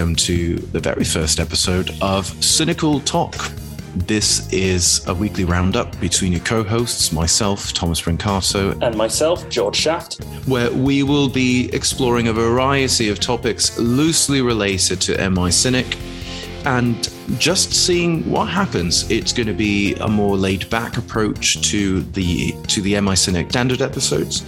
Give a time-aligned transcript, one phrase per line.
[0.00, 3.34] Welcome to the very first episode of Cynical Talk.
[3.94, 9.76] This is a weekly roundup between your co hosts, myself, Thomas Brancato, and myself, George
[9.76, 15.98] Shaft, where we will be exploring a variety of topics loosely related to MI Cynic
[16.64, 19.10] and just seeing what happens.
[19.10, 23.50] It's going to be a more laid back approach to the to the MI Cynic
[23.50, 24.46] standard episodes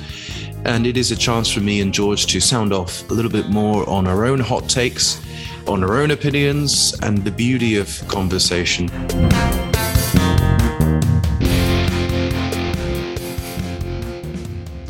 [0.65, 3.49] and it is a chance for me and George to sound off a little bit
[3.49, 5.21] more on our own hot takes,
[5.67, 8.89] on our own opinions, and the beauty of conversation.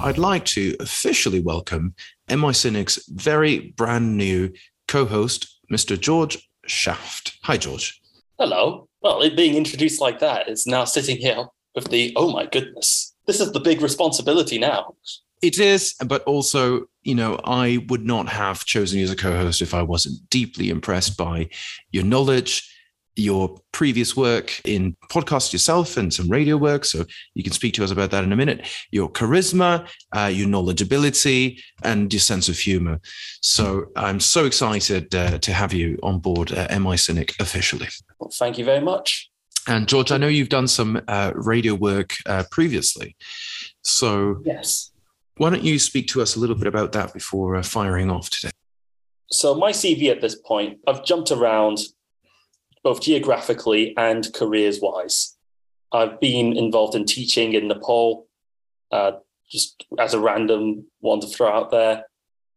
[0.00, 1.94] I'd like to officially welcome
[2.28, 4.52] MI Cynic's very brand new
[4.88, 5.98] co host, Mr.
[5.98, 7.38] George Shaft.
[7.44, 8.00] Hi, George.
[8.38, 8.88] Hello.
[9.00, 13.14] Well, it being introduced like that is now sitting here with the oh my goodness.
[13.26, 14.94] This is the big responsibility now.
[15.42, 19.62] It is, but also, you know, I would not have chosen you as a co-host
[19.62, 21.48] if I wasn't deeply impressed by
[21.90, 22.68] your knowledge,
[23.16, 26.84] your previous work in podcast yourself and some radio work.
[26.84, 28.66] So you can speak to us about that in a minute.
[28.90, 33.00] Your charisma, uh, your knowledgeability, and your sense of humor.
[33.40, 37.88] So I'm so excited uh, to have you on board uh, MI Cynic officially.
[38.18, 39.30] Well, thank you very much.
[39.68, 43.16] And George, I know you've done some uh, radio work uh, previously.
[43.82, 44.91] So yes,
[45.36, 48.30] why don't you speak to us a little bit about that before uh, firing off
[48.30, 48.52] today?
[49.30, 51.78] So, my CV at this point, I've jumped around
[52.84, 55.36] both geographically and careers wise.
[55.92, 58.26] I've been involved in teaching in Nepal,
[58.90, 59.12] uh,
[59.50, 62.04] just as a random one to throw out there.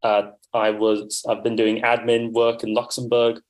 [0.03, 3.41] Uh, I was I've been doing admin work in Luxembourg,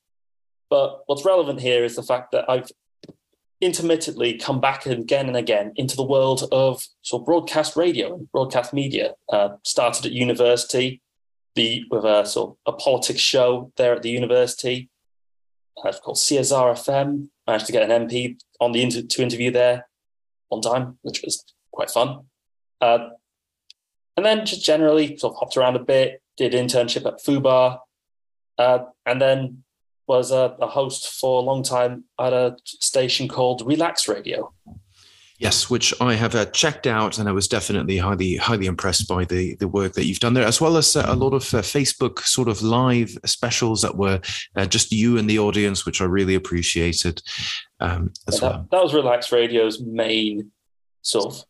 [0.70, 2.70] but what's relevant here is the fact that I've
[3.60, 8.30] intermittently come back again and again into the world of sort of broadcast radio and
[8.30, 9.14] broadcast media.
[9.32, 11.00] Uh, started at university,
[11.54, 14.90] the with a sort of a politics show there at the university.
[15.84, 17.28] Uh, called CSR FM.
[17.46, 19.86] Managed to get an MP on the inter- to interview there
[20.48, 22.20] one time, which was quite fun.
[22.80, 23.10] Uh,
[24.16, 27.78] and then just generally sort of hopped around a bit, did internship at Fubar,
[28.58, 29.64] uh, and then
[30.06, 34.52] was a, a, host for a long time at a station called Relax Radio.
[35.38, 39.26] Yes, which I have uh, checked out, and I was definitely highly highly impressed by
[39.26, 41.58] the the work that you've done there, as well as uh, a lot of uh,
[41.58, 44.18] Facebook sort of live specials that were
[44.56, 47.20] uh, just you and the audience, which I really appreciated
[47.80, 48.68] um, as that, well.
[48.70, 50.52] That was Relax Radio's main
[51.02, 51.44] sort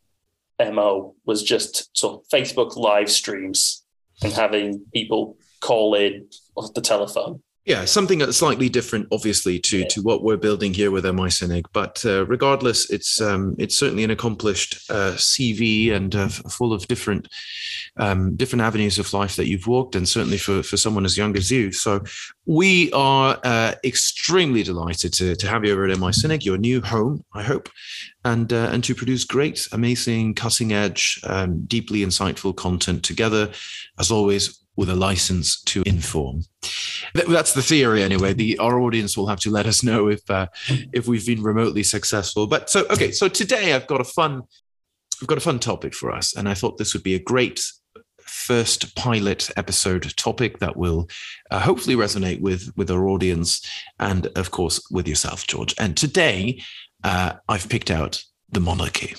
[0.58, 3.84] of mo was just sort of Facebook live streams
[4.22, 7.42] and having people call in off the telephone.
[7.66, 11.64] Yeah, something that's slightly different, obviously, to to what we're building here with MI Cynic.
[11.72, 16.86] But uh, regardless, it's um, it's certainly an accomplished uh, CV and uh, full of
[16.86, 17.26] different
[17.96, 21.36] um, different avenues of life that you've walked, and certainly for for someone as young
[21.36, 21.72] as you.
[21.72, 22.04] So
[22.44, 26.80] we are uh, extremely delighted to to have you over at MI Cynic, your new
[26.80, 27.68] home, I hope,
[28.24, 33.50] and uh, and to produce great, amazing, cutting edge, um, deeply insightful content together.
[33.98, 36.42] As always, with a license to inform.
[37.14, 38.32] That's the theory, anyway.
[38.34, 40.48] The our audience will have to let us know if uh,
[40.92, 42.46] if we've been remotely successful.
[42.46, 44.42] But so okay, so today I've got a fun,
[45.20, 47.64] I've got a fun topic for us, and I thought this would be a great
[48.20, 51.08] first pilot episode topic that will
[51.50, 53.64] uh, hopefully resonate with with our audience
[53.98, 55.74] and of course with yourself, George.
[55.78, 56.62] And today
[57.04, 59.14] uh, I've picked out the monarchy.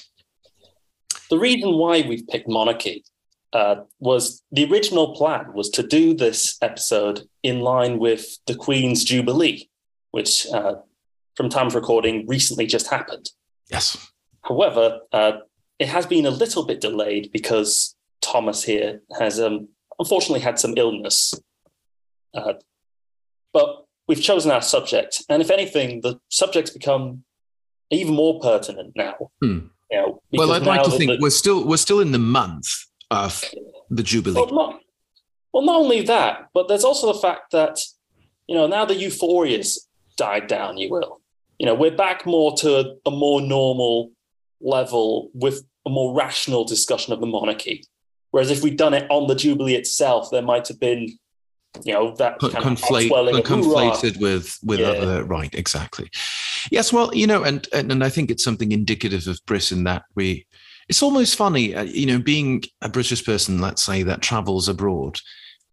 [1.30, 3.04] The reason why we've picked monarchy
[3.58, 9.04] uh, was the original plan was to do this episode in line with the Queen's
[9.04, 9.68] Jubilee,
[10.12, 10.76] which, uh,
[11.36, 13.32] from time of recording, recently just happened.
[13.72, 13.98] Yes.
[14.44, 15.32] However, uh,
[15.80, 20.76] it has been a little bit delayed because Thomas here has um, unfortunately had some
[20.78, 21.34] illness.
[22.36, 22.54] Uh,
[23.54, 27.24] but we've chosen our subject, and if anything, the subject's become
[27.90, 29.32] even more pertinent now.
[29.42, 29.60] Hmm.
[29.90, 32.68] You know, well, I'd like to think the, we're still we're still in the month
[33.12, 33.44] of
[33.90, 34.36] the Jubilee.
[34.36, 34.80] Well not,
[35.54, 37.80] well, not only that, but there's also the fact that,
[38.48, 39.88] you know, now the euphoria's
[40.18, 41.22] died down, you will.
[41.58, 44.12] You know, we're back more to a more normal
[44.62, 47.84] level with a more rational discussion of the monarchy.
[48.32, 51.18] Whereas if we'd done it on the Jubilee itself, there might have been,
[51.84, 54.88] you know, that kind conflate, of conflated with with yeah.
[54.88, 56.10] other right, exactly.
[56.72, 60.04] Yes, well, you know, and, and and I think it's something indicative of Britain that
[60.16, 60.46] we
[60.90, 65.20] it's almost funny, uh, you know, being a British person, let's say, that travels abroad,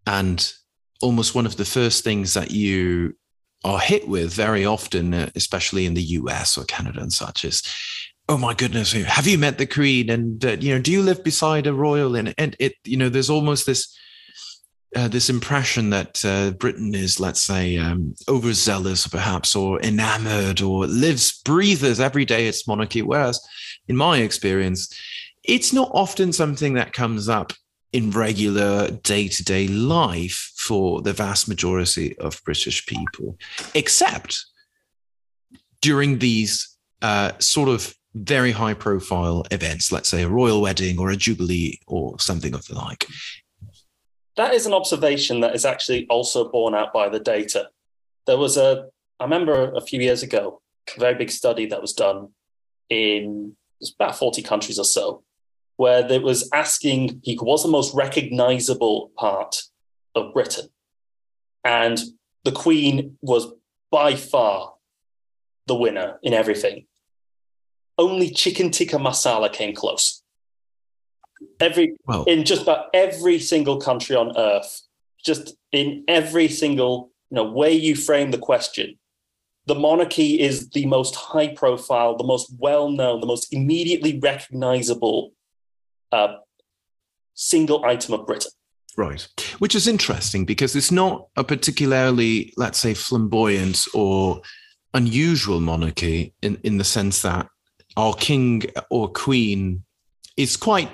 [0.06, 0.52] and
[1.00, 3.16] almost one of the first things that you
[3.64, 7.62] are hit with very often, uh, especially in the US or Canada and such, is,
[8.28, 10.10] oh my goodness, have you met the Queen?
[10.10, 12.16] And uh, you know, do you live beside a royal?
[12.16, 13.96] And and it, you know, there's almost this
[14.94, 20.86] uh, this impression that uh, Britain is, let's say, um, overzealous, perhaps, or enamored, or
[20.86, 23.02] lives, breathes every day its monarchy.
[23.02, 23.40] Whereas,
[23.88, 24.94] in my experience,
[25.42, 27.52] it's not often something that comes up
[27.92, 33.38] in regular day to day life for the vast majority of British people,
[33.74, 34.44] except
[35.80, 41.10] during these uh, sort of very high profile events, let's say a royal wedding or
[41.10, 43.06] a jubilee or something of the like.
[44.36, 47.68] That is an observation that is actually also borne out by the data.
[48.26, 48.86] There was a,
[49.20, 50.60] I remember a few years ago,
[50.96, 52.30] a very big study that was done
[52.90, 53.56] in
[53.98, 55.22] about 40 countries or so,
[55.76, 59.62] where it was asking people what's the most recognizable part
[60.14, 60.68] of Britain.
[61.64, 62.00] And
[62.44, 63.52] the Queen was
[63.90, 64.74] by far
[65.66, 66.86] the winner in everything.
[67.96, 70.23] Only chicken tikka masala came close.
[71.60, 74.82] Every well, in just about every single country on earth,
[75.24, 78.98] just in every single you know way you frame the question,
[79.66, 85.32] the monarchy is the most high profile, the most well known, the most immediately recognizable
[86.12, 86.34] uh,
[87.34, 88.50] single item of Britain.
[88.96, 89.26] Right.
[89.58, 94.40] Which is interesting because it's not a particularly, let's say, flamboyant or
[94.92, 97.48] unusual monarchy in, in the sense that
[97.96, 99.82] our king or queen
[100.36, 100.90] is quite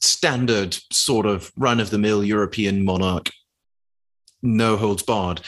[0.00, 3.30] standard sort of run of the mill European monarch,
[4.42, 5.40] no holds barred.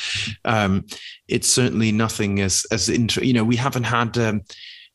[0.44, 0.87] Um,
[1.29, 4.43] it's certainly nothing as as inter- you know we haven't had um,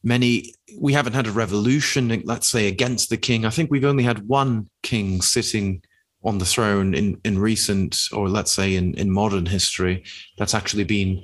[0.04, 3.46] many we haven't had a revolution let's say against the king.
[3.46, 5.82] I think we've only had one king sitting
[6.24, 10.04] on the throne in in recent or let's say in in modern history
[10.38, 11.24] that's actually been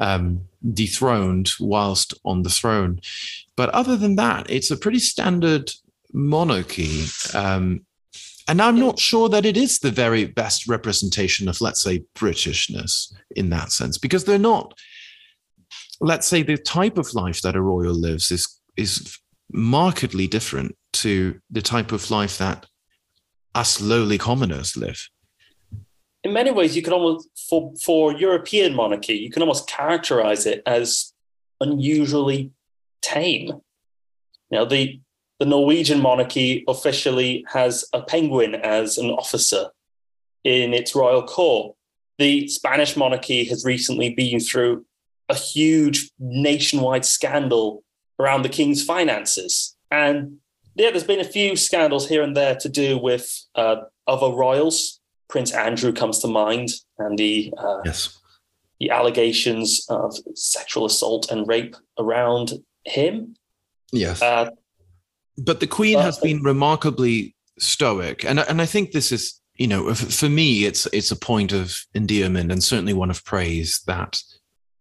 [0.00, 0.40] um,
[0.72, 3.00] dethroned whilst on the throne.
[3.56, 5.70] But other than that, it's a pretty standard
[6.12, 7.04] monarchy.
[7.34, 7.86] Um,
[8.48, 13.12] and I'm not sure that it is the very best representation of, let's say, Britishness
[13.34, 14.78] in that sense, because they're not.
[16.00, 19.18] Let's say the type of life that a royal lives is is
[19.50, 22.66] markedly different to the type of life that
[23.54, 25.08] us lowly commoners live
[26.26, 30.60] in many ways, you can almost for for European monarchy, you can almost characterize it
[30.66, 31.12] as
[31.60, 32.50] unusually
[33.00, 33.60] tame.
[34.50, 35.00] You the
[35.38, 39.68] the Norwegian monarchy officially has a penguin as an officer
[40.44, 41.76] in its royal court.
[42.18, 44.86] The Spanish monarchy has recently been through
[45.28, 47.82] a huge nationwide scandal
[48.18, 49.76] around the king's finances.
[49.90, 50.38] And
[50.74, 55.00] yeah, there's been a few scandals here and there to do with uh, other royals
[55.28, 58.18] Prince Andrew comes to mind, and the uh, yes.
[58.78, 62.52] the allegations of sexual assault and rape around
[62.84, 63.34] him.
[63.92, 64.50] Yes, uh,
[65.38, 69.94] but the Queen has been remarkably stoic, and and I think this is you know
[69.94, 74.20] for me it's it's a point of endearment and certainly one of praise that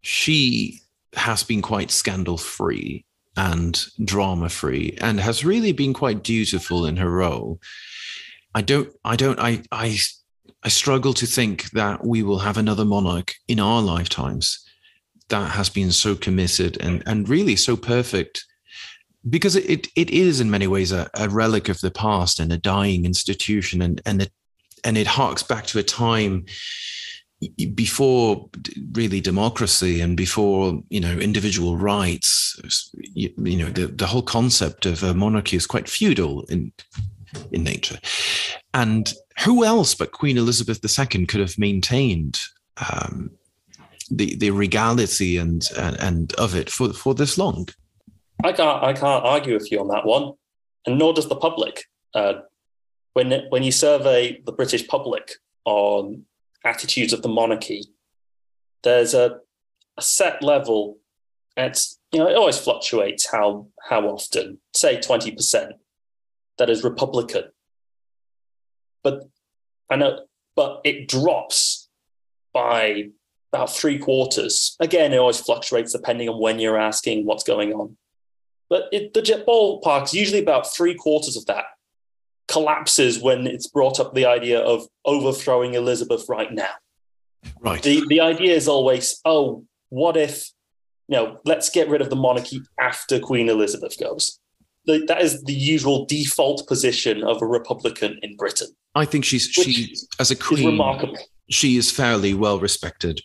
[0.02, 0.82] she
[1.14, 3.06] has been quite scandal free
[3.38, 7.60] and drama free and has really been quite dutiful in her role.
[8.54, 9.98] I don't, I don't, I, I
[10.64, 14.66] I struggle to think that we will have another monarch in our lifetimes
[15.30, 18.46] that has been so committed and, and really so perfect
[19.30, 22.58] because it, it is in many ways a, a relic of the past and a
[22.58, 24.32] dying institution and, and it,
[24.84, 26.46] and it harks back to a time
[27.74, 28.50] before
[28.94, 32.56] really democracy and before you know individual rights
[33.14, 36.72] you, you know the, the whole concept of a monarchy is quite feudal in
[37.52, 38.00] in nature
[38.74, 39.14] and
[39.44, 42.40] who else but Queen Elizabeth II could have maintained
[42.90, 43.32] um,
[44.10, 47.68] the the regality and, and and of it for for this long?
[48.44, 50.34] I can't I can't argue with you on that one,
[50.86, 51.86] and nor does the public.
[52.14, 52.42] Uh,
[53.14, 56.24] when when you survey the British public on
[56.64, 57.84] attitudes of the monarchy,
[58.84, 59.40] there's a,
[59.98, 60.98] a set level.
[61.58, 64.60] It's you know it always fluctuates how how often.
[64.74, 65.74] Say twenty percent
[66.58, 67.46] that is Republican
[69.06, 69.22] but
[69.88, 70.26] I know,
[70.56, 71.90] but it drops
[72.54, 73.10] by
[73.54, 74.76] about three quarters.
[74.80, 77.96] Again, it always fluctuates depending on when you're asking what's going on.
[78.70, 81.66] But it, the jet ballpark is usually about three quarters of that
[82.48, 86.72] collapses when it's brought up the idea of overthrowing Elizabeth right now.
[87.60, 87.82] Right.
[87.82, 90.52] The the idea is always, oh, what if,
[91.08, 94.40] you know, let's get rid of the monarchy after Queen Elizabeth goes
[94.86, 98.70] the, that is the usual default position of a Republican in Britain.
[98.94, 100.66] I think she's she as a queen.
[100.66, 101.18] remarkable.
[101.50, 103.22] She is fairly well respected,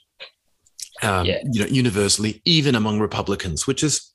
[1.03, 1.39] um, yeah.
[1.51, 4.10] you know, universally, even among Republicans, which is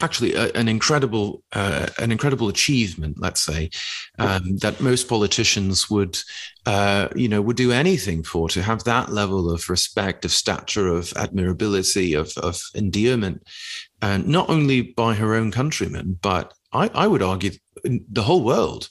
[0.00, 3.70] actually a, an incredible uh, an incredible achievement let's say
[4.18, 6.18] um, that most politicians would
[6.66, 10.88] uh, you know would do anything for to have that level of respect of stature
[10.88, 13.42] of admirability of, of endearment
[14.02, 17.52] and not only by her own countrymen but I, I would argue
[17.84, 18.88] the whole world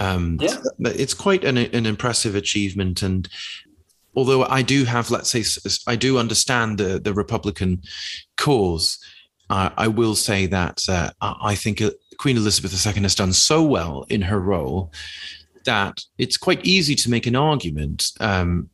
[0.00, 0.58] um, yeah.
[0.80, 3.28] it's quite an, an impressive achievement and
[4.18, 5.44] although I do have, let's say,
[5.86, 7.82] I do understand the, the Republican
[8.36, 8.98] cause,
[9.50, 13.62] uh, I will say that uh, I think uh, Queen Elizabeth II has done so
[13.62, 14.92] well in her role
[15.64, 18.70] that it's quite easy to make an argument um,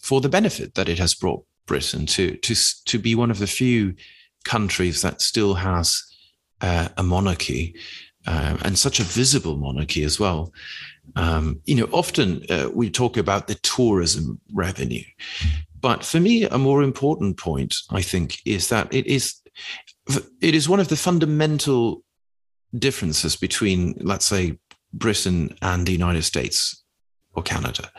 [0.00, 2.54] for the benefit that it has brought Britain to to
[2.86, 3.94] to be one of the few
[4.44, 6.02] countries that still has
[6.60, 7.74] uh, a monarchy
[8.26, 10.52] uh, and such a visible monarchy as well.
[11.16, 15.04] Um, you know, often uh, we talk about the tourism revenue,
[15.80, 19.40] but for me, a more important point, I think, is that it is
[20.40, 22.04] it is one of the fundamental
[22.76, 24.58] differences between, let's say,
[24.92, 26.84] Britain and the United States
[27.32, 27.90] or Canada.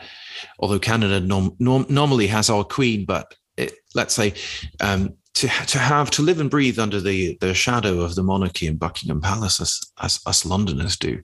[0.58, 4.34] Although Canada nom- nom- normally has our queen, but it, let's say
[4.80, 8.66] um, to to have to live and breathe under the the shadow of the monarchy
[8.66, 11.20] in Buckingham Palace, as, as us Londoners do,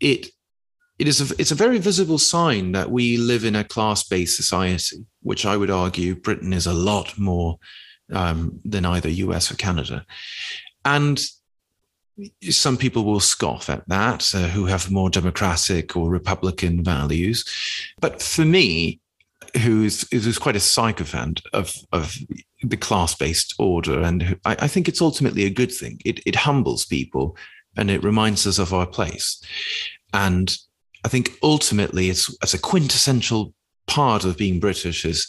[0.00, 0.28] it
[0.98, 5.04] it is a, it's a very visible sign that we live in a class-based society,
[5.22, 7.58] which I would argue Britain is a lot more
[8.12, 10.04] um, than either US or Canada.
[10.84, 11.20] And
[12.48, 17.44] some people will scoff at that, uh, who have more democratic or republican values.
[18.00, 19.00] But for me,
[19.58, 22.16] who's who's quite a sycophant of of
[22.62, 26.00] the class-based order, and I, I think it's ultimately a good thing.
[26.04, 27.36] It it humbles people,
[27.76, 29.42] and it reminds us of our place.
[30.12, 30.56] And
[31.04, 33.52] I think ultimately, it's as a quintessential
[33.86, 35.28] part of being British is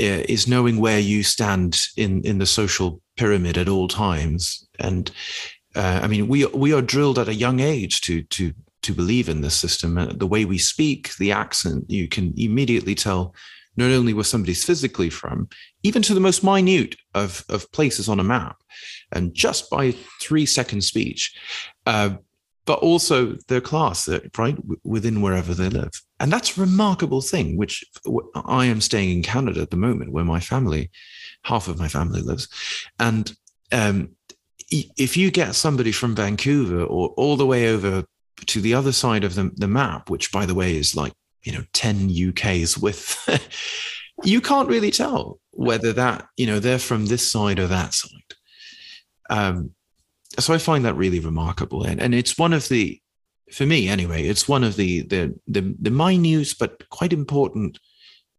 [0.00, 4.66] is knowing where you stand in in the social pyramid at all times.
[4.78, 5.10] And
[5.74, 8.52] uh, I mean, we we are drilled at a young age to to
[8.82, 9.98] to believe in this system.
[9.98, 13.34] Uh, the way we speak, the accent, you can immediately tell
[13.76, 15.48] not only where somebody's physically from,
[15.82, 18.56] even to the most minute of of places on a map,
[19.12, 21.34] and just by three second speech.
[21.86, 22.10] Uh,
[22.70, 24.08] but also their class,
[24.38, 25.90] right, within wherever they live.
[26.20, 27.84] And that's a remarkable thing, which
[28.36, 30.88] I am staying in Canada at the moment, where my family,
[31.42, 32.46] half of my family lives.
[33.00, 33.34] And
[33.72, 34.10] um,
[34.70, 38.04] if you get somebody from Vancouver or all the way over
[38.46, 41.12] to the other side of the, the map, which by the way is like,
[41.42, 43.18] you know, 10 UKs with,
[44.22, 48.34] you can't really tell whether that, you know, they're from this side or that side.
[49.28, 49.74] Um,
[50.40, 53.00] so I find that really remarkable, and and it's one of the,
[53.52, 57.78] for me anyway, it's one of the the the, the minute but quite important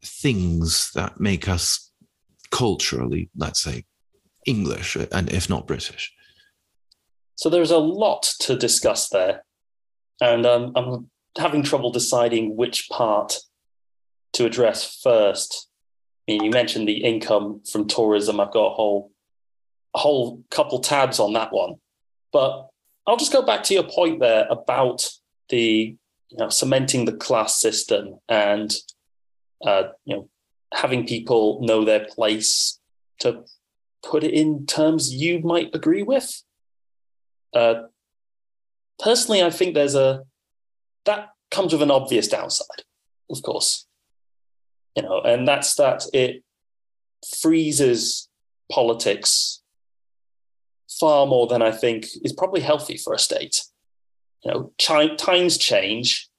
[0.04, 1.92] things that make us
[2.50, 3.86] culturally, let's say,
[4.46, 6.14] English and if not British.
[7.36, 9.44] So there's a lot to discuss there,
[10.20, 13.38] and um, I'm having trouble deciding which part
[14.34, 15.68] to address first.
[16.28, 18.40] I mean, you mentioned the income from tourism.
[18.40, 19.12] I've got a whole
[19.94, 21.76] a whole couple tabs on that one.
[22.32, 22.70] But
[23.08, 25.10] I'll just go back to your point there about
[25.50, 25.96] the
[26.30, 28.74] you know cementing the class system and
[29.66, 30.30] uh, you know
[30.74, 32.80] having people know their place
[33.20, 33.44] to
[34.04, 36.42] put it in terms you might agree with.
[37.54, 37.84] Uh,
[39.00, 40.24] personally, I think there's a
[41.06, 42.84] that comes with an obvious downside,
[43.30, 43.86] of course.
[44.96, 46.44] You know, and that's that it
[47.40, 48.30] freezes
[48.72, 49.61] politics
[51.00, 53.62] far more than I think is probably healthy for a state.
[54.44, 54.74] You know,
[55.18, 56.30] times change,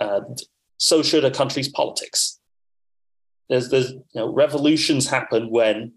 [0.00, 0.38] and
[0.78, 2.38] so should a country's politics.
[3.48, 5.92] There's, there's, you know, revolutions happen when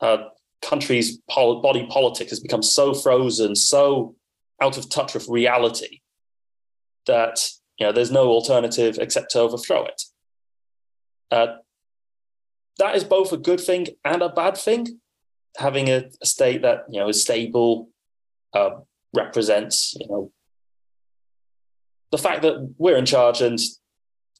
[0.00, 0.24] a
[0.60, 4.16] country's pol- body politic has become so frozen, so
[4.60, 6.00] out of touch with reality
[7.06, 10.02] that you know there's no alternative except to overthrow it.
[11.30, 11.56] Uh,
[12.78, 15.00] that is both a good thing and a bad thing
[15.58, 17.88] having a, a state that you know is stable
[18.52, 18.70] uh,
[19.14, 20.32] represents you know
[22.10, 23.58] the fact that we're in charge and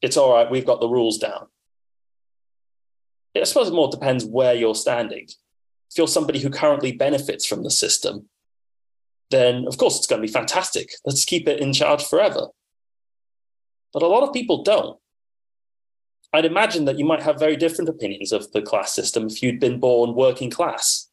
[0.01, 1.47] it's all right we've got the rules down.
[3.35, 5.27] I suppose it more depends where you're standing.
[5.91, 8.27] If you're somebody who currently benefits from the system
[9.29, 10.89] then of course it's going to be fantastic.
[11.05, 12.47] Let's keep it in charge forever.
[13.93, 14.97] But a lot of people don't.
[16.33, 19.59] I'd imagine that you might have very different opinions of the class system if you'd
[19.59, 21.06] been born working class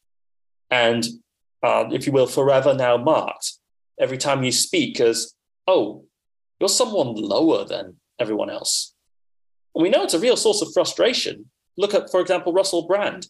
[0.71, 1.05] and,
[1.63, 3.53] uh, if you will, forever now marked
[3.99, 5.35] every time you speak as,
[5.67, 6.05] oh,
[6.61, 8.95] you're someone lower than everyone else.
[9.75, 11.51] And we know it's a real source of frustration.
[11.77, 13.29] Look at, for example, Russell Brand.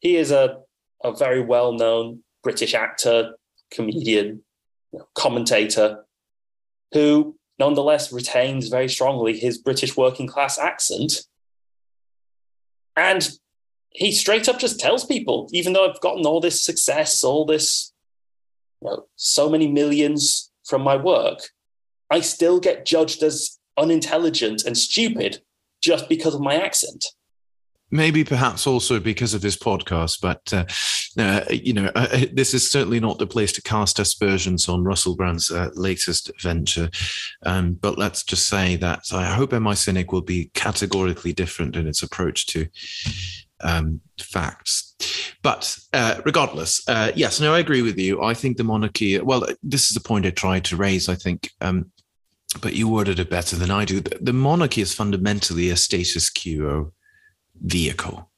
[0.00, 0.58] He is a,
[1.02, 3.34] a very well known British actor,
[3.70, 4.42] comedian,
[5.14, 6.04] commentator,
[6.92, 11.22] who nonetheless retains very strongly his British working class accent.
[12.96, 13.28] And
[13.96, 17.92] he straight up just tells people, even though I've gotten all this success, all this,
[18.82, 21.40] you know, so many millions from my work,
[22.10, 25.40] I still get judged as unintelligent and stupid
[25.82, 27.06] just because of my accent.
[27.90, 30.64] Maybe perhaps also because of this podcast but uh,
[31.22, 34.82] uh, you know uh, uh, this is certainly not the place to cast aspersions on
[34.82, 36.90] russell brand's uh, latest venture.
[37.44, 41.86] Um, but let's just say that i hope mi cynic will be categorically different in
[41.86, 42.66] its approach to
[43.60, 44.94] um, facts.
[45.42, 48.22] But uh, regardless uh, yes no i agree with you.
[48.22, 51.50] I think the monarchy well this is the point i tried to raise i think
[51.60, 51.90] um,
[52.62, 54.00] but you worded it better than i do.
[54.00, 56.92] The monarchy is fundamentally a status quo
[57.62, 58.30] vehicle.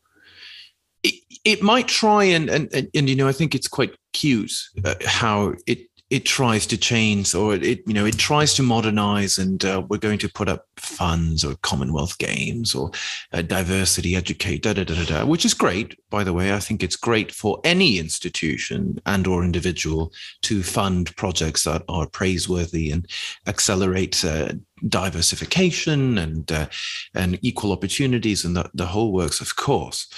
[1.03, 4.53] It, it might try and, and, and, and, you know, I think it's quite cute
[4.85, 9.37] uh, how it, it tries to change or it, you know, it tries to modernize
[9.37, 12.91] and uh, we're going to put up funds or Commonwealth games or
[13.35, 15.99] uh, diversity educate, da, da, da, da, da, which is great.
[16.09, 20.13] By the way, I think it's great for any institution and or individual
[20.43, 23.07] to fund projects that are praiseworthy and
[23.47, 24.53] accelerate uh,
[24.89, 26.69] diversification and uh,
[27.15, 30.09] and equal opportunities and the, the whole works, of course.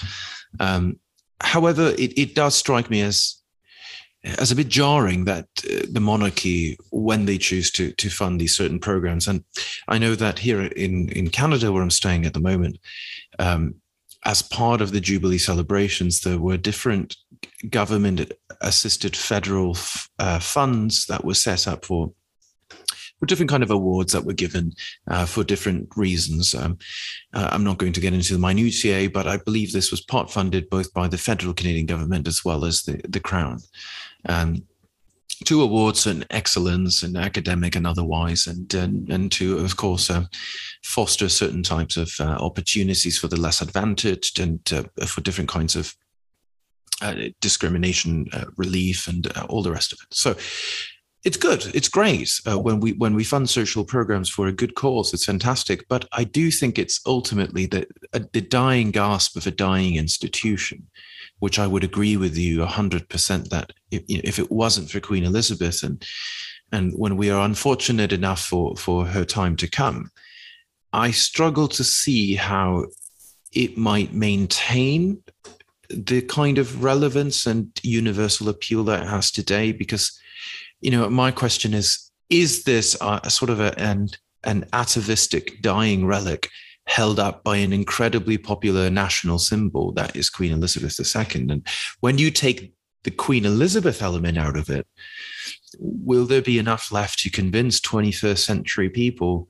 [0.61, 1.00] Um,
[1.40, 3.39] however, it, it does strike me as
[4.24, 8.56] as a bit jarring that uh, the monarchy, when they choose to to fund these
[8.56, 9.44] certain programs, and
[9.88, 12.78] I know that here in in Canada, where I'm staying at the moment,
[13.38, 13.76] um,
[14.24, 17.16] as part of the Jubilee celebrations, there were different
[17.70, 19.76] government assisted federal
[20.18, 22.12] uh, funds that were set up for
[23.20, 24.72] for different kind of awards that were given
[25.08, 26.54] uh, for different reasons.
[26.54, 26.78] Um,
[27.34, 30.30] uh, I'm not going to get into the minutiae, but I believe this was part
[30.30, 33.58] funded both by the federal Canadian government as well as the, the Crown.
[34.28, 34.63] Um,
[35.45, 40.25] two awards and excellence and academic and otherwise, and and, and to of course uh,
[40.85, 45.76] foster certain types of uh, opportunities for the less advantaged and uh, for different kinds
[45.76, 45.95] of
[47.02, 50.15] uh, discrimination uh, relief and uh, all the rest of it.
[50.15, 50.37] So
[51.25, 51.67] it's good.
[51.75, 55.13] It's great when we when we fund social programs for a good cause.
[55.13, 55.87] It's fantastic.
[55.89, 57.87] But I do think it's ultimately the
[58.33, 60.87] the dying gasp of a dying institution,
[61.40, 65.24] which I would agree with you hundred percent that if, if it wasn't for Queen
[65.24, 66.04] Elizabeth and
[66.72, 70.10] and when we are unfortunate enough for for her time to come,
[70.92, 72.86] I struggle to see how
[73.52, 75.22] it might maintain
[75.88, 80.20] the kind of relevance and universal appeal that it has today because
[80.80, 84.08] you know, my question is: Is this a, a sort of a, an
[84.44, 86.48] an atavistic dying relic
[86.90, 91.48] held up by an incredibly popular national symbol that is Queen Elizabeth II?
[91.48, 91.66] And
[92.00, 92.72] when you take
[93.04, 94.88] the Queen Elizabeth element out of it,
[95.78, 99.48] will there be enough left to convince 21st century people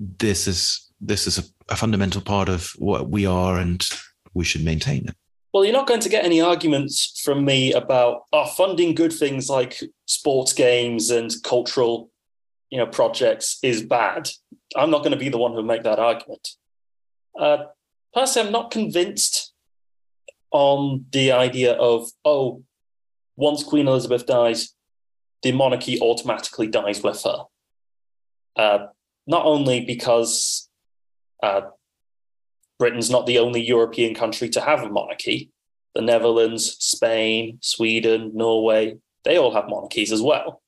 [0.00, 3.86] this is this is a, a fundamental part of what we are and
[4.32, 5.14] we should maintain it?
[5.52, 9.50] Well, you're not going to get any arguments from me about oh, funding good things
[9.50, 12.10] like sports games and cultural,
[12.74, 14.28] you know, projects is bad.
[14.74, 16.48] I'm not going to be the one who make that argument.
[17.38, 17.66] Uh,
[18.12, 19.52] personally, I'm not convinced
[20.50, 22.64] on the idea of oh,
[23.36, 24.74] once Queen Elizabeth dies,
[25.44, 27.44] the monarchy automatically dies with her.
[28.56, 28.86] Uh,
[29.28, 30.68] not only because
[31.44, 31.60] uh,
[32.80, 35.52] Britain's not the only European country to have a monarchy.
[35.94, 40.60] The Netherlands, Spain, Sweden, Norway, they all have monarchies as well.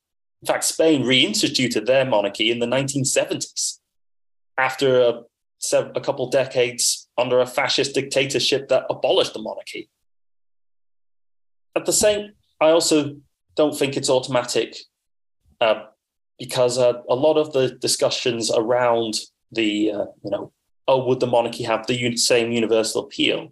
[0.47, 3.79] In fact, Spain reinstituted their monarchy in the 1970s
[4.57, 5.23] after a,
[5.73, 9.89] a couple decades under a fascist dictatorship that abolished the monarchy.
[11.75, 12.31] At the same,
[12.61, 13.17] I also
[13.55, 14.77] don't think it's automatic
[15.59, 15.87] uh,
[16.39, 19.15] because uh, a lot of the discussions around
[19.51, 20.53] the uh, you know
[20.87, 23.51] oh, would the monarchy have the same universal appeal,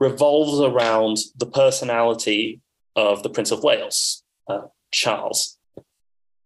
[0.00, 2.60] revolves around the personality
[2.96, 5.57] of the Prince of Wales, uh, Charles.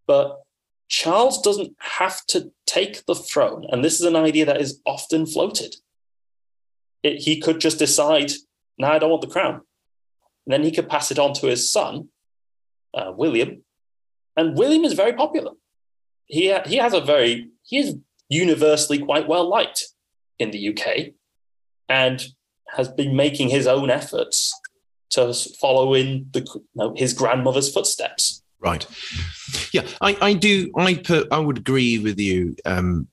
[0.07, 0.41] But
[0.89, 3.67] Charles doesn't have to take the throne.
[3.71, 5.77] And this is an idea that is often floated.
[7.03, 8.33] It, he could just decide,
[8.79, 9.63] no, I don't want the crown.
[10.47, 12.09] And then he could pass it on to his son,
[12.95, 13.63] uh, William.
[14.37, 15.53] And William is very popular.
[16.27, 17.97] He, ha- he has a very, he is
[18.29, 19.87] universally quite well liked
[20.39, 21.13] in the UK
[21.89, 22.25] and
[22.69, 24.53] has been making his own efforts
[25.11, 28.42] to follow in the, you know, his grandmother's footsteps.
[28.63, 28.87] Right.
[29.73, 30.71] Yeah, I, I do.
[30.77, 33.09] I I would agree with you um,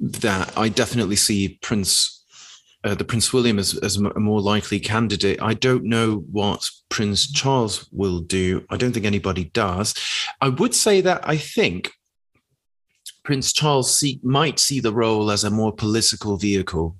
[0.00, 2.24] that I definitely see Prince
[2.84, 5.40] uh, the Prince William as, as a more likely candidate.
[5.42, 8.64] I don't know what Prince Charles will do.
[8.70, 9.94] I don't think anybody does.
[10.40, 11.90] I would say that I think
[13.24, 16.96] Prince Charles see, might see the role as a more political vehicle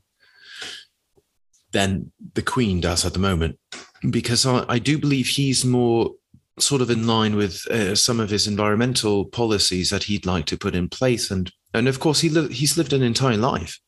[1.73, 3.59] than the Queen does at the moment,
[4.11, 6.13] because I, I do believe he's more
[6.63, 10.57] sort of in line with uh, some of his environmental policies that he'd like to
[10.57, 13.79] put in place, and and of course he li- he's lived an entire life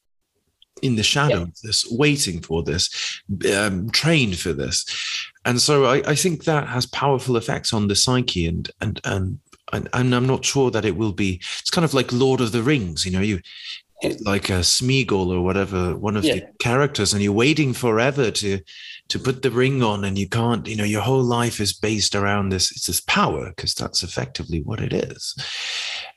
[0.82, 1.42] in the shadow yeah.
[1.42, 3.22] of this, waiting for this,
[3.54, 4.84] um, trained for this,
[5.44, 9.38] and so I, I think that has powerful effects on the psyche and and and
[9.72, 11.40] and, and I'm not sure that it will be.
[11.60, 13.20] It's kind of like Lord of the Rings, you know.
[13.20, 13.40] You
[14.20, 16.34] like a Smeagol or whatever, one of yeah.
[16.34, 18.60] the characters, and you're waiting forever to
[19.08, 20.66] to put the ring on, and you can't.
[20.66, 22.70] You know, your whole life is based around this.
[22.70, 25.34] It's this power because that's effectively what it is.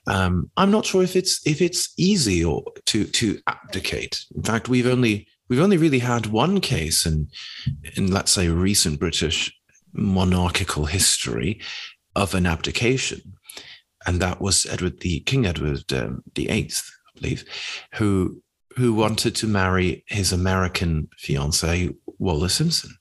[0.08, 4.26] Um, I'm not sure if it's if it's easy or to to abdicate.
[4.36, 7.30] In fact, we've only we've only really had one case in
[7.96, 9.54] in let's say recent British
[9.94, 11.62] monarchical history
[12.16, 13.22] of an abdication,
[14.06, 16.90] and that was Edward the King Edward um, the Eighth
[17.24, 17.46] believe,
[17.96, 18.42] who
[18.76, 22.92] who wanted to marry his American fiancee, Wallis Simpson.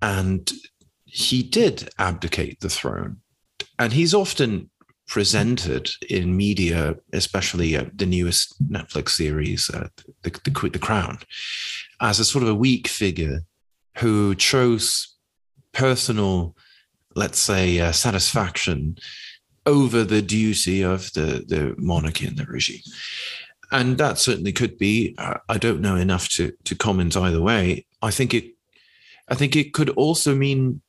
[0.00, 0.50] And
[1.04, 3.16] he did abdicate the throne.
[3.80, 4.70] And he's often
[5.08, 9.88] presented in media, especially uh, the newest Netflix series, uh,
[10.22, 11.18] the, the, the Crown,
[12.00, 13.40] as a sort of a weak figure
[13.98, 15.16] who chose
[15.72, 16.56] personal,
[17.16, 18.96] let's say, uh, satisfaction
[19.66, 22.82] over the duty of the, the monarchy and the regime.
[23.70, 25.14] And that certainly could be.
[25.16, 27.86] Uh, I don't know enough to to comment either way.
[28.02, 28.54] I think it.
[29.28, 30.82] I think it could also mean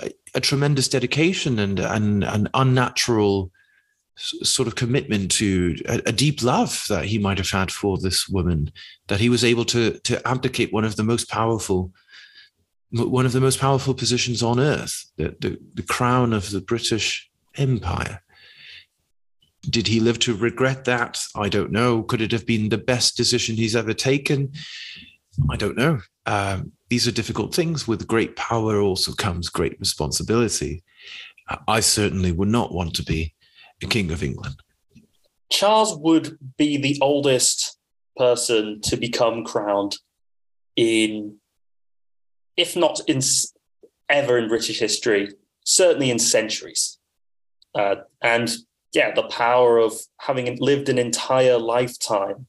[0.00, 3.50] a, a tremendous dedication and and an unnatural
[4.16, 8.28] sort of commitment to a, a, deep love that he might have had for this
[8.28, 8.70] woman
[9.08, 11.92] that he was able to to abdicate one of the most powerful
[12.92, 17.28] one of the most powerful positions on earth the, the, the crown of the british
[17.56, 18.20] empire.
[19.68, 21.20] Did he live to regret that?
[21.34, 22.02] I don't know.
[22.02, 24.52] Could it have been the best decision he's ever taken?
[25.50, 26.00] I don't know.
[26.26, 27.88] Um, these are difficult things.
[27.88, 30.84] With great power also comes great responsibility.
[31.68, 33.34] I certainly would not want to be
[33.82, 34.56] a king of England.
[35.50, 37.78] Charles would be the oldest
[38.16, 39.98] person to become crowned
[40.76, 41.36] in,
[42.56, 43.20] if not in
[44.08, 45.30] ever in British history,
[45.64, 46.98] certainly in centuries.
[47.74, 48.50] Uh, and
[48.92, 52.46] yeah, the power of having lived an entire lifetime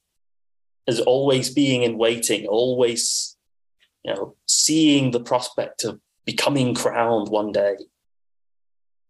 [0.88, 3.36] as always being in waiting, always,
[4.04, 7.76] you know, seeing the prospect of becoming crowned one day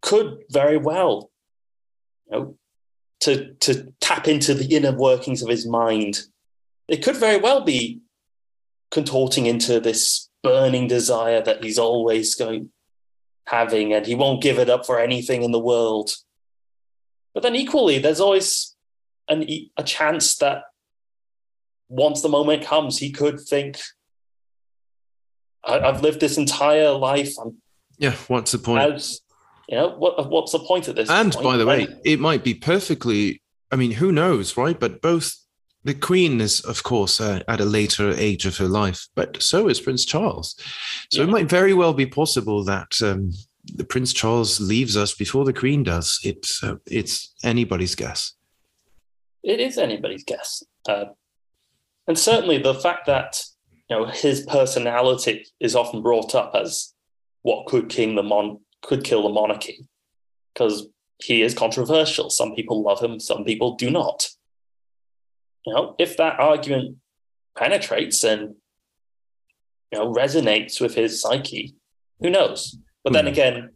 [0.01, 1.32] could very well,
[2.28, 2.58] you know,
[3.19, 6.21] to, to tap into the inner workings of his mind.
[6.88, 8.01] It could very well be
[8.91, 12.69] contorting into this burning desire that he's always going
[13.47, 16.15] having, and he won't give it up for anything in the world.
[17.34, 18.75] But then equally, there's always
[19.27, 19.45] an,
[19.77, 20.63] a chance that
[21.89, 23.79] once the moment comes, he could think,
[25.63, 27.34] I, have lived this entire life.
[27.41, 27.58] I'm,
[27.97, 28.93] yeah, what's the point?
[28.93, 29.21] As,
[29.67, 31.10] you know, what, what's the point of this?
[31.10, 31.43] And point?
[31.43, 34.79] by the way, it might be perfectly, I mean, who knows, right?
[34.79, 35.36] But both
[35.85, 39.69] the Queen is, of course, uh, at a later age of her life, but so
[39.69, 40.55] is Prince Charles.
[41.11, 41.27] So yeah.
[41.27, 43.31] it might very well be possible that um,
[43.75, 46.19] the Prince Charles leaves us before the Queen does.
[46.23, 48.33] It's uh, it's anybody's guess.
[49.43, 51.05] It is anybody's guess, uh,
[52.07, 53.43] and certainly the fact that
[53.87, 56.95] you know his personality is often brought up as
[57.43, 59.87] what could king the mon could kill the monarchy,
[60.51, 60.87] because
[61.23, 62.31] he is controversial.
[62.31, 64.27] Some people love him, some people do not
[65.65, 66.97] you know, if that argument
[67.58, 68.56] penetrates and
[69.91, 71.75] you know resonates with his psyche,
[72.19, 72.78] who knows?
[73.04, 73.32] But then hmm.
[73.32, 73.69] again,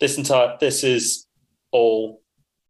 [0.00, 1.26] this entire this is
[1.72, 2.22] all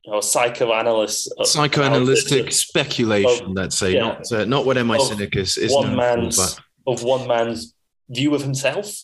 [0.04, 3.46] you know psychoanalyst psychoanalytic speculation.
[3.46, 7.02] Of, let's say yeah, not uh, not what MI Cynic is, one man's for, of
[7.02, 7.74] one man's
[8.08, 8.94] view of himself.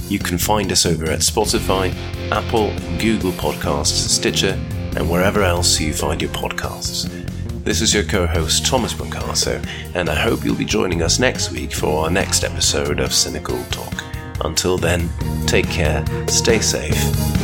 [0.07, 1.93] You can find us over at Spotify,
[2.31, 4.57] Apple, Google Podcasts, Stitcher,
[4.95, 7.24] and wherever else you find your podcasts.
[7.65, 11.51] This is your co host, Thomas Brancato, and I hope you'll be joining us next
[11.51, 14.04] week for our next episode of Cynical Talk.
[14.41, 15.10] Until then,
[15.47, 16.93] take care, stay safe,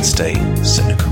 [0.04, 1.10] stay cynical.